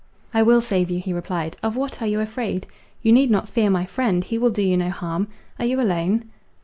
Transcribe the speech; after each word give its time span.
"I 0.33 0.41
will 0.41 0.61
save 0.61 0.89
you," 0.89 0.99
he 0.99 1.13
replied, 1.13 1.57
"of 1.61 1.75
what 1.75 2.01
are 2.01 2.07
you 2.07 2.21
afraid? 2.21 2.65
you 3.03 3.11
need 3.11 3.29
not 3.29 3.47
fear 3.47 3.69
my 3.69 3.85
friend, 3.85 4.23
he 4.23 4.39
will 4.39 4.49
do 4.49 4.63
you 4.63 4.75
no 4.75 4.89
harm. 4.89 5.27
Are 5.59 5.65
you 5.65 5.79
alone?" 5.79 6.23